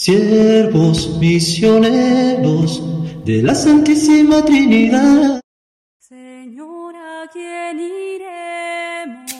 siervos 0.00 1.18
misioneros 1.18 2.82
de 3.26 3.42
la 3.42 3.54
Santísima 3.54 4.42
Trinidad. 4.42 5.42
Señor, 5.98 6.94
¿a 6.96 7.28
quién 7.30 7.80
iremos 7.80 9.30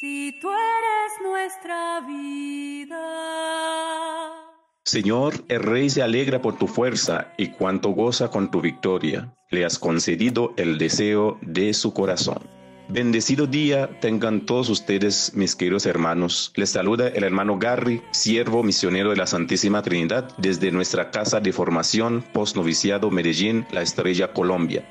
si 0.00 0.32
tú 0.40 0.48
eres 0.48 1.12
nuestra 1.22 2.00
vida? 2.00 2.96
Señor, 4.86 5.34
el 5.48 5.62
rey 5.62 5.90
se 5.90 6.00
alegra 6.00 6.40
por 6.40 6.56
tu 6.56 6.66
fuerza 6.66 7.34
y 7.36 7.48
cuanto 7.48 7.90
goza 7.90 8.30
con 8.30 8.50
tu 8.50 8.62
victoria. 8.62 9.34
Le 9.50 9.66
has 9.66 9.78
concedido 9.78 10.54
el 10.56 10.78
deseo 10.78 11.36
de 11.42 11.74
su 11.74 11.92
corazón. 11.92 12.57
Bendecido 12.90 13.46
día 13.46 14.00
tengan 14.00 14.46
todos 14.46 14.70
ustedes, 14.70 15.32
mis 15.34 15.54
queridos 15.54 15.84
hermanos. 15.84 16.52
Les 16.56 16.70
saluda 16.70 17.08
el 17.08 17.22
hermano 17.22 17.58
Garry, 17.58 18.00
siervo 18.12 18.62
misionero 18.62 19.10
de 19.10 19.16
la 19.16 19.26
Santísima 19.26 19.82
Trinidad, 19.82 20.34
desde 20.38 20.72
nuestra 20.72 21.10
casa 21.10 21.38
de 21.38 21.52
formación 21.52 22.24
postnoviciado 22.32 23.10
Medellín, 23.10 23.66
La 23.72 23.82
Estrella, 23.82 24.32
Colombia. 24.32 24.88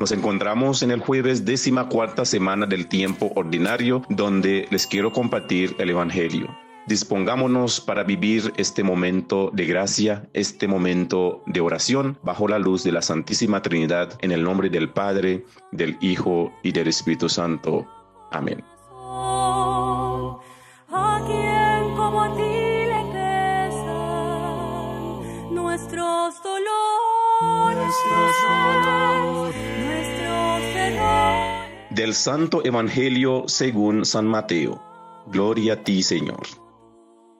Nos 0.00 0.10
encontramos 0.12 0.82
en 0.82 0.90
el 0.90 1.00
jueves 1.00 1.44
décima 1.44 1.90
cuarta 1.90 2.24
semana 2.24 2.64
del 2.64 2.88
tiempo 2.88 3.30
ordinario, 3.34 4.02
donde 4.08 4.66
les 4.70 4.86
quiero 4.86 5.12
compartir 5.12 5.76
el 5.78 5.90
Evangelio. 5.90 6.63
Dispongámonos 6.86 7.80
para 7.80 8.04
vivir 8.04 8.52
este 8.58 8.82
momento 8.82 9.50
de 9.54 9.64
gracia, 9.64 10.28
este 10.34 10.68
momento 10.68 11.42
de 11.46 11.62
oración 11.62 12.18
bajo 12.22 12.46
la 12.46 12.58
luz 12.58 12.84
de 12.84 12.92
la 12.92 13.00
Santísima 13.00 13.62
Trinidad 13.62 14.18
en 14.20 14.32
el 14.32 14.44
nombre 14.44 14.68
del 14.68 14.90
Padre, 14.90 15.46
del 15.72 15.96
Hijo 16.02 16.52
y 16.62 16.72
del 16.72 16.88
Espíritu 16.88 17.30
Santo. 17.30 17.86
Amén. 18.30 18.62
¿A 20.90 21.22
quién 21.26 21.96
como 21.96 22.22
a 22.22 22.36
ti 22.36 22.42
le 22.42 23.02
pesan 23.14 24.44
nuestros 25.54 26.42
dolores, 26.42 27.94
nuestros 29.86 30.64
errores? 30.76 31.90
Del 31.90 32.12
Santo 32.12 32.62
Evangelio 32.62 33.44
según 33.46 34.04
San 34.04 34.26
Mateo. 34.26 34.82
Gloria 35.28 35.72
a 35.72 35.76
ti, 35.76 36.02
Señor. 36.02 36.63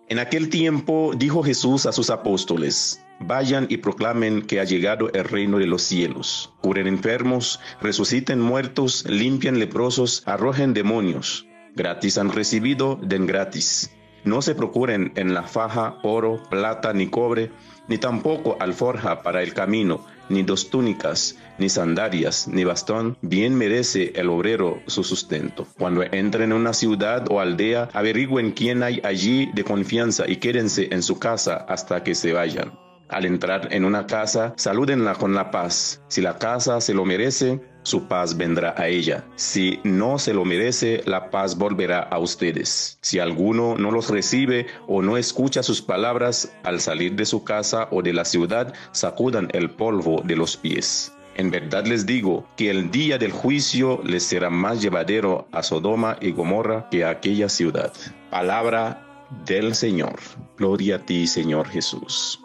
En 0.09 0.19
aquel 0.19 0.51
tiempo 0.51 1.13
dijo 1.17 1.43
Jesús 1.43 1.87
a 1.87 1.93
sus 1.93 2.11
apóstoles, 2.11 3.05
Vayan 3.21 3.67
y 3.71 3.79
proclamen 3.79 4.43
que 4.43 4.61
ha 4.61 4.65
llegado 4.65 5.11
el 5.13 5.25
reino 5.25 5.59
de 5.59 5.67
los 5.67 5.83
cielos. 5.83 6.53
Curen 6.61 6.87
enfermos, 6.87 7.61
resuciten 7.81 8.41
muertos, 8.41 9.05
limpian 9.09 9.59
leprosos, 9.59 10.23
arrojen 10.27 10.75
demonios. 10.75 11.47
Gratis 11.75 12.19
han 12.19 12.31
recibido, 12.31 12.99
den 13.03 13.27
gratis. 13.27 13.97
No 14.25 14.43
se 14.43 14.55
procuren 14.55 15.13
en 15.17 15.33
la 15.33 15.45
faja 15.45 15.99
oro, 16.03 16.43
plata 16.51 16.93
ni 16.93 17.07
cobre, 17.07 17.51
ni 17.89 17.99
tampoco 17.99 18.57
alforja 18.61 19.23
para 19.23 19.43
el 19.43 19.55
camino, 19.55 20.05
ni 20.29 20.43
dos 20.43 20.71
túnicas, 20.71 21.37
ni 21.59 21.69
sandalias, 21.69 22.49
ni 22.49 22.65
bastón, 22.65 23.17
bien 23.23 23.55
merece 23.55 24.13
el 24.17 24.29
obrero 24.29 24.81
su 24.87 25.05
sustento. 25.05 25.67
Cuando 25.79 26.03
entren 26.03 26.51
en 26.51 26.53
una 26.53 26.73
ciudad 26.73 27.27
o 27.31 27.41
aldea, 27.41 27.89
averigüen 27.93 28.53
quién 28.53 28.83
hay 28.83 29.01
allí 29.05 29.51
de 29.55 29.65
confianza 29.65 30.25
y 30.29 30.37
quédense 30.37 30.89
en 30.91 31.03
su 31.03 31.19
casa 31.19 31.57
hasta 31.69 32.03
que 32.03 32.15
se 32.15 32.33
vayan. 32.33 32.79
Al 33.09 33.27
entrar 33.27 33.69
en 33.71 33.85
una 33.85 34.07
casa, 34.07 34.55
salúdenla 34.57 35.15
con 35.15 35.35
la 35.35 35.51
paz. 35.51 36.03
Si 36.09 36.21
la 36.21 36.39
casa 36.39 36.81
se 36.81 36.95
lo 36.95 37.05
merece, 37.05 37.61
su 37.85 38.09
paz 38.09 38.37
vendrá 38.37 38.75
a 38.77 38.89
ella. 38.89 39.25
Si 39.37 39.79
no 39.85 40.19
se 40.19 40.35
lo 40.35 40.45
merece, 40.45 41.03
la 41.07 41.31
paz 41.31 41.57
volverá 41.57 42.01
a 42.01 42.19
ustedes. 42.19 42.99
Si 43.01 43.21
alguno 43.21 43.77
no 43.77 43.91
los 43.93 44.11
recibe 44.11 44.67
o 44.89 45.03
no 45.03 45.17
escucha 45.17 45.63
sus 45.63 45.81
palabras, 45.81 46.53
al 46.65 46.81
salir 46.81 47.15
de 47.15 47.27
su 47.27 47.45
casa 47.45 47.89
o 47.93 48.03
de 48.03 48.13
la 48.13 48.25
ciudad, 48.25 48.75
sacudan 48.91 49.49
el 49.53 49.71
polvo 49.71 50.23
de 50.25 50.35
los 50.35 50.57
pies. 50.57 51.13
En 51.37 51.51
verdad 51.51 51.87
les 51.87 52.07
digo 52.07 52.47
que 52.57 52.71
el 52.71 52.91
día 52.91 53.19
del 53.19 53.33
juicio 53.33 54.01
les 54.05 54.23
será 54.23 54.51
más 54.51 54.81
llevadero 54.81 55.47
a 55.53 55.63
Sodoma 55.63 56.17
y 56.21 56.33
Gomorra 56.33 56.89
que 56.91 57.05
a 57.05 57.11
aquella 57.11 57.49
ciudad. 57.49 57.93
Palabra 58.31 59.27
del 59.45 59.75
Señor. 59.75 60.21
Gloria 60.57 60.97
a 60.97 60.99
ti, 61.01 61.27
Señor 61.27 61.69
Jesús 61.69 62.41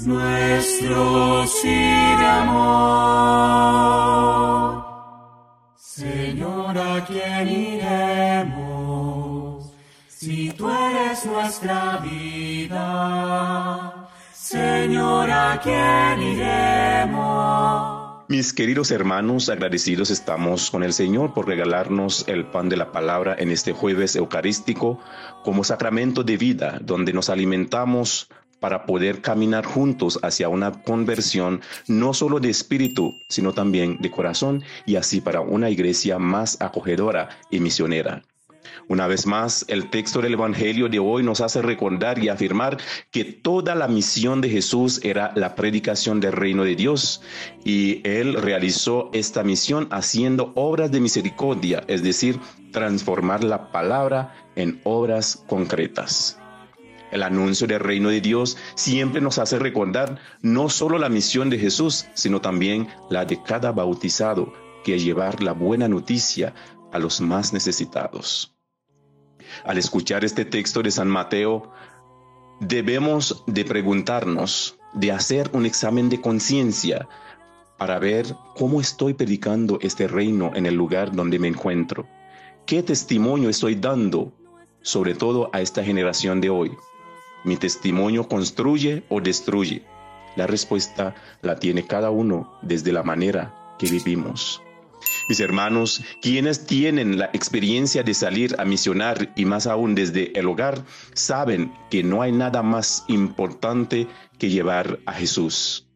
nuestro 0.00 1.46
sí 1.46 1.68
de 1.68 2.26
amor. 2.26 2.56
Señor, 5.76 6.76
¿a 6.78 7.04
quién 7.06 7.48
iremos 7.48 8.52
si 10.08 10.50
tú 10.50 10.68
eres 10.68 11.24
nuestra 11.24 11.98
vida? 11.98 14.08
Señor, 14.32 15.30
¿a 15.30 15.60
quién 15.62 16.22
iremos? 16.22 17.96
Mis 18.28 18.52
queridos 18.52 18.90
hermanos, 18.90 19.48
agradecidos 19.48 20.10
estamos 20.10 20.72
con 20.72 20.82
el 20.82 20.92
Señor 20.92 21.32
por 21.32 21.46
regalarnos 21.46 22.24
el 22.26 22.46
pan 22.46 22.68
de 22.68 22.76
la 22.76 22.90
palabra 22.90 23.36
en 23.38 23.52
este 23.52 23.70
jueves 23.72 24.16
eucarístico 24.16 24.98
como 25.44 25.62
sacramento 25.62 26.24
de 26.24 26.36
vida, 26.36 26.80
donde 26.82 27.12
nos 27.12 27.30
alimentamos 27.30 28.28
para 28.60 28.86
poder 28.86 29.20
caminar 29.20 29.64
juntos 29.64 30.18
hacia 30.22 30.48
una 30.48 30.82
conversión 30.82 31.60
no 31.86 32.14
solo 32.14 32.40
de 32.40 32.50
espíritu, 32.50 33.14
sino 33.28 33.52
también 33.52 33.98
de 34.00 34.10
corazón 34.10 34.62
y 34.86 34.96
así 34.96 35.20
para 35.20 35.40
una 35.40 35.70
iglesia 35.70 36.18
más 36.18 36.60
acogedora 36.60 37.28
y 37.50 37.60
misionera. 37.60 38.22
Una 38.88 39.06
vez 39.08 39.26
más, 39.26 39.64
el 39.68 39.90
texto 39.90 40.20
del 40.20 40.34
Evangelio 40.34 40.88
de 40.88 40.98
hoy 40.98 41.22
nos 41.22 41.40
hace 41.40 41.60
recordar 41.60 42.22
y 42.22 42.28
afirmar 42.28 42.78
que 43.10 43.24
toda 43.24 43.74
la 43.74 43.88
misión 43.88 44.40
de 44.40 44.48
Jesús 44.48 45.00
era 45.02 45.32
la 45.34 45.54
predicación 45.56 46.20
del 46.20 46.32
reino 46.32 46.62
de 46.62 46.76
Dios 46.76 47.20
y 47.64 48.00
él 48.08 48.34
realizó 48.34 49.10
esta 49.12 49.42
misión 49.42 49.88
haciendo 49.90 50.52
obras 50.54 50.92
de 50.92 51.00
misericordia, 51.00 51.82
es 51.88 52.02
decir, 52.02 52.38
transformar 52.70 53.42
la 53.42 53.72
palabra 53.72 54.34
en 54.54 54.80
obras 54.84 55.42
concretas. 55.48 56.38
El 57.10 57.22
anuncio 57.22 57.66
del 57.66 57.80
reino 57.80 58.08
de 58.08 58.20
Dios 58.20 58.56
siempre 58.74 59.20
nos 59.20 59.38
hace 59.38 59.58
recordar 59.58 60.18
no 60.42 60.68
solo 60.68 60.98
la 60.98 61.08
misión 61.08 61.50
de 61.50 61.58
Jesús, 61.58 62.06
sino 62.14 62.40
también 62.40 62.88
la 63.10 63.24
de 63.24 63.42
cada 63.42 63.72
bautizado, 63.72 64.52
que 64.84 64.98
llevar 64.98 65.42
la 65.42 65.52
buena 65.52 65.88
noticia 65.88 66.54
a 66.92 66.98
los 66.98 67.20
más 67.20 67.52
necesitados. 67.52 68.54
Al 69.64 69.78
escuchar 69.78 70.24
este 70.24 70.44
texto 70.44 70.82
de 70.82 70.90
San 70.90 71.08
Mateo, 71.08 71.72
debemos 72.60 73.44
de 73.46 73.64
preguntarnos, 73.64 74.78
de 74.94 75.12
hacer 75.12 75.50
un 75.52 75.66
examen 75.66 76.08
de 76.08 76.20
conciencia 76.20 77.08
para 77.78 77.98
ver 77.98 78.34
cómo 78.56 78.80
estoy 78.80 79.14
predicando 79.14 79.78
este 79.82 80.08
reino 80.08 80.52
en 80.54 80.66
el 80.66 80.74
lugar 80.74 81.14
donde 81.14 81.38
me 81.38 81.48
encuentro. 81.48 82.06
¿Qué 82.64 82.82
testimonio 82.82 83.48
estoy 83.48 83.74
dando, 83.74 84.32
sobre 84.80 85.14
todo 85.14 85.50
a 85.52 85.60
esta 85.60 85.84
generación 85.84 86.40
de 86.40 86.50
hoy? 86.50 86.72
¿Mi 87.46 87.56
testimonio 87.56 88.26
construye 88.26 89.04
o 89.08 89.20
destruye? 89.20 89.84
La 90.34 90.48
respuesta 90.48 91.14
la 91.42 91.54
tiene 91.60 91.86
cada 91.86 92.10
uno 92.10 92.58
desde 92.60 92.92
la 92.92 93.04
manera 93.04 93.76
que 93.78 93.86
vivimos. 93.86 94.60
Mis 95.28 95.38
hermanos, 95.38 96.02
quienes 96.20 96.66
tienen 96.66 97.18
la 97.18 97.26
experiencia 97.26 98.02
de 98.02 98.14
salir 98.14 98.56
a 98.58 98.64
misionar 98.64 99.32
y 99.36 99.44
más 99.44 99.68
aún 99.68 99.94
desde 99.94 100.36
el 100.36 100.48
hogar, 100.48 100.84
saben 101.14 101.72
que 101.88 102.02
no 102.02 102.20
hay 102.20 102.32
nada 102.32 102.64
más 102.64 103.04
importante 103.06 104.08
que 104.40 104.50
llevar 104.50 104.98
a 105.06 105.12
Jesús. 105.12 105.86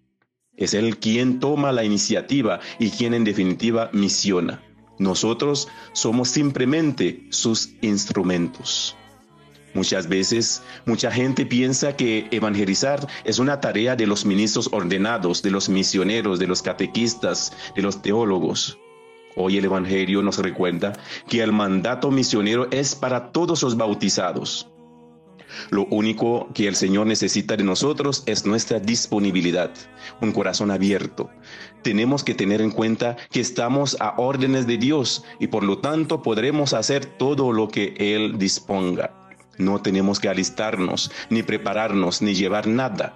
Es 0.56 0.72
Él 0.72 0.98
quien 0.98 1.40
toma 1.40 1.72
la 1.72 1.82
iniciativa 1.82 2.60
y 2.78 2.90
quien 2.90 3.12
en 3.12 3.24
definitiva 3.24 3.90
misiona. 3.92 4.62
Nosotros 5.00 5.66
somos 5.94 6.28
simplemente 6.28 7.26
sus 7.30 7.70
instrumentos. 7.80 8.96
Muchas 9.72 10.08
veces, 10.08 10.62
mucha 10.84 11.12
gente 11.12 11.46
piensa 11.46 11.94
que 11.94 12.26
evangelizar 12.32 13.06
es 13.24 13.38
una 13.38 13.60
tarea 13.60 13.94
de 13.94 14.06
los 14.06 14.26
ministros 14.26 14.68
ordenados, 14.72 15.42
de 15.42 15.52
los 15.52 15.68
misioneros, 15.68 16.40
de 16.40 16.48
los 16.48 16.60
catequistas, 16.60 17.52
de 17.76 17.82
los 17.82 18.02
teólogos. 18.02 18.78
Hoy 19.36 19.58
el 19.58 19.66
Evangelio 19.66 20.22
nos 20.22 20.38
recuerda 20.38 20.92
que 21.28 21.40
el 21.40 21.52
mandato 21.52 22.10
misionero 22.10 22.68
es 22.72 22.96
para 22.96 23.30
todos 23.30 23.62
los 23.62 23.76
bautizados. 23.76 24.68
Lo 25.70 25.86
único 25.86 26.48
que 26.52 26.66
el 26.66 26.74
Señor 26.74 27.06
necesita 27.06 27.56
de 27.56 27.64
nosotros 27.64 28.22
es 28.26 28.46
nuestra 28.46 28.80
disponibilidad, 28.80 29.70
un 30.20 30.32
corazón 30.32 30.70
abierto. 30.70 31.30
Tenemos 31.82 32.24
que 32.24 32.34
tener 32.34 32.60
en 32.60 32.70
cuenta 32.70 33.16
que 33.30 33.40
estamos 33.40 33.96
a 34.00 34.14
órdenes 34.16 34.66
de 34.66 34.78
Dios 34.78 35.24
y 35.38 35.46
por 35.46 35.62
lo 35.62 35.78
tanto 35.78 36.22
podremos 36.22 36.72
hacer 36.72 37.04
todo 37.04 37.52
lo 37.52 37.68
que 37.68 37.94
Él 37.98 38.38
disponga. 38.38 39.19
No 39.60 39.80
tenemos 39.80 40.18
que 40.18 40.28
alistarnos, 40.28 41.12
ni 41.28 41.42
prepararnos, 41.42 42.22
ni 42.22 42.34
llevar 42.34 42.66
nada. 42.66 43.14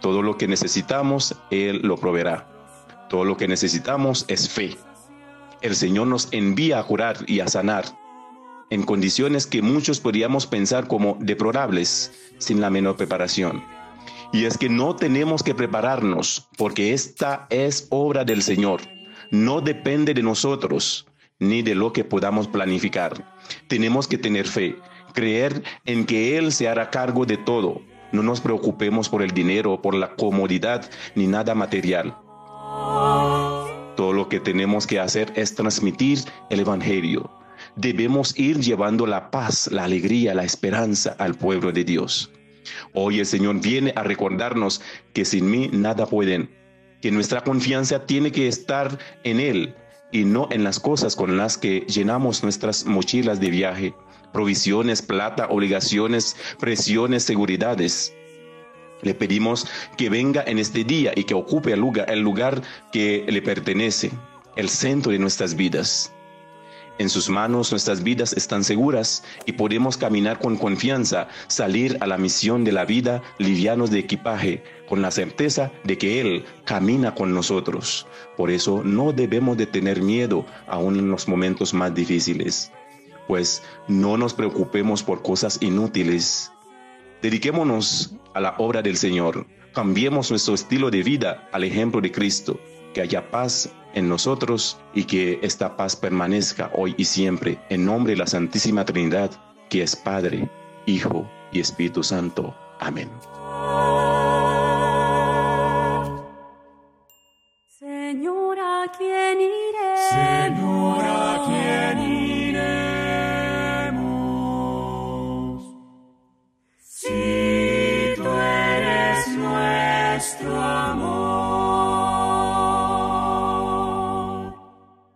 Todo 0.00 0.22
lo 0.22 0.36
que 0.36 0.48
necesitamos, 0.48 1.36
Él 1.50 1.80
lo 1.82 1.96
proveerá. 1.98 2.46
Todo 3.08 3.24
lo 3.24 3.36
que 3.36 3.48
necesitamos 3.48 4.24
es 4.28 4.48
fe 4.48 4.76
el 5.62 5.76
Señor 5.76 6.06
nos 6.06 6.28
envía 6.30 6.78
a 6.78 6.84
curar 6.84 7.18
y 7.26 7.40
a 7.40 7.48
sanar. 7.48 7.84
en 8.72 8.84
condiciones 8.84 9.48
que 9.48 9.62
muchos 9.62 9.98
podríamos 9.98 10.46
pensar 10.46 10.86
como 10.86 11.18
deplorables 11.18 12.12
sin 12.38 12.60
la 12.60 12.70
menor 12.70 12.96
preparación. 12.96 13.64
Y 14.32 14.44
es 14.44 14.58
que 14.58 14.68
no 14.68 14.94
tenemos 14.94 15.42
que 15.42 15.56
prepararnos 15.56 16.48
porque 16.56 16.92
esta 16.92 17.48
es 17.50 17.88
obra 17.90 18.24
del 18.24 18.42
Señor. 18.42 18.82
No 19.32 19.60
depende 19.60 20.14
de 20.14 20.22
nosotros 20.22 21.08
ni 21.40 21.62
de 21.62 21.74
lo 21.74 21.92
que 21.92 22.04
podamos 22.04 22.46
planificar. 22.46 23.34
Tenemos 23.66 24.06
que 24.06 24.18
tener 24.18 24.46
fe, 24.46 24.76
creer 25.12 25.62
en 25.84 26.06
que 26.06 26.38
Él 26.38 26.52
se 26.52 26.68
hará 26.68 26.90
cargo 26.90 27.26
de 27.26 27.36
todo. 27.36 27.82
No 28.12 28.22
nos 28.22 28.40
preocupemos 28.40 29.08
por 29.08 29.22
el 29.22 29.30
dinero, 29.30 29.80
por 29.80 29.94
la 29.94 30.14
comodidad, 30.16 30.90
ni 31.14 31.26
nada 31.26 31.54
material. 31.54 32.16
Todo 33.96 34.12
lo 34.12 34.28
que 34.28 34.40
tenemos 34.40 34.86
que 34.86 34.98
hacer 34.98 35.32
es 35.36 35.54
transmitir 35.54 36.20
el 36.48 36.60
Evangelio. 36.60 37.30
Debemos 37.76 38.36
ir 38.38 38.58
llevando 38.58 39.06
la 39.06 39.30
paz, 39.30 39.68
la 39.70 39.84
alegría, 39.84 40.34
la 40.34 40.44
esperanza 40.44 41.14
al 41.18 41.34
pueblo 41.34 41.72
de 41.72 41.84
Dios. 41.84 42.30
Hoy 42.94 43.20
el 43.20 43.26
Señor 43.26 43.60
viene 43.60 43.92
a 43.96 44.02
recordarnos 44.02 44.80
que 45.12 45.24
sin 45.24 45.50
mí 45.50 45.68
nada 45.72 46.06
pueden, 46.06 46.50
que 47.00 47.10
nuestra 47.10 47.42
confianza 47.42 48.06
tiene 48.06 48.32
que 48.32 48.48
estar 48.48 48.98
en 49.24 49.40
Él 49.40 49.74
y 50.12 50.24
no 50.24 50.48
en 50.50 50.64
las 50.64 50.80
cosas 50.80 51.16
con 51.16 51.36
las 51.36 51.58
que 51.58 51.80
llenamos 51.80 52.42
nuestras 52.42 52.84
mochilas 52.84 53.40
de 53.40 53.50
viaje, 53.50 53.94
provisiones, 54.32 55.02
plata, 55.02 55.46
obligaciones, 55.48 56.36
presiones, 56.58 57.22
seguridades. 57.22 58.14
Le 59.02 59.14
pedimos 59.14 59.66
que 59.96 60.10
venga 60.10 60.42
en 60.46 60.58
este 60.58 60.84
día 60.84 61.12
y 61.16 61.24
que 61.24 61.34
ocupe 61.34 61.72
el 61.72 61.80
lugar, 61.80 62.10
el 62.10 62.20
lugar 62.20 62.62
que 62.92 63.24
le 63.28 63.42
pertenece, 63.42 64.10
el 64.56 64.68
centro 64.68 65.12
de 65.12 65.18
nuestras 65.18 65.54
vidas. 65.54 66.12
En 67.00 67.08
sus 67.08 67.30
manos 67.30 67.70
nuestras 67.70 68.02
vidas 68.02 68.34
están 68.34 68.62
seguras 68.62 69.24
y 69.46 69.52
podemos 69.52 69.96
caminar 69.96 70.38
con 70.38 70.58
confianza, 70.58 71.28
salir 71.46 71.96
a 72.02 72.06
la 72.06 72.18
misión 72.18 72.62
de 72.62 72.72
la 72.72 72.84
vida 72.84 73.22
livianos 73.38 73.90
de 73.90 74.00
equipaje, 74.00 74.62
con 74.86 75.00
la 75.00 75.10
certeza 75.10 75.72
de 75.84 75.96
que 75.96 76.20
Él 76.20 76.44
camina 76.66 77.14
con 77.14 77.32
nosotros. 77.32 78.06
Por 78.36 78.50
eso 78.50 78.82
no 78.84 79.14
debemos 79.14 79.56
de 79.56 79.64
tener 79.64 80.02
miedo 80.02 80.44
aún 80.66 80.98
en 80.98 81.10
los 81.10 81.26
momentos 81.26 81.72
más 81.72 81.94
difíciles, 81.94 82.70
pues 83.26 83.62
no 83.88 84.18
nos 84.18 84.34
preocupemos 84.34 85.02
por 85.02 85.22
cosas 85.22 85.56
inútiles. 85.62 86.52
Dediquémonos 87.22 88.12
a 88.34 88.40
la 88.40 88.56
obra 88.58 88.82
del 88.82 88.98
Señor, 88.98 89.46
cambiemos 89.72 90.28
nuestro 90.28 90.52
estilo 90.52 90.90
de 90.90 91.02
vida 91.02 91.48
al 91.50 91.64
ejemplo 91.64 92.02
de 92.02 92.12
Cristo 92.12 92.60
que 92.92 93.00
haya 93.00 93.30
paz 93.30 93.70
en 93.94 94.08
nosotros 94.08 94.78
y 94.94 95.04
que 95.04 95.38
esta 95.42 95.76
paz 95.76 95.96
permanezca 95.96 96.70
hoy 96.74 96.94
y 96.96 97.04
siempre 97.04 97.58
en 97.68 97.84
nombre 97.84 98.12
de 98.12 98.18
la 98.18 98.26
Santísima 98.26 98.84
Trinidad, 98.84 99.30
que 99.68 99.82
es 99.82 99.96
Padre, 99.96 100.50
Hijo 100.86 101.28
y 101.52 101.60
Espíritu 101.60 102.02
Santo. 102.02 102.54
Amén. 102.78 103.10